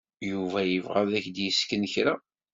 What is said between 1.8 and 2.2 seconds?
kra.